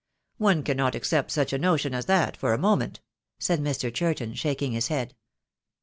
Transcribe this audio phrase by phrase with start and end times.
[0.39, 3.01] One cannot accept such a notion as that for a moment,"
[3.37, 3.93] said Mr.
[3.93, 5.13] Churton, shaking his head.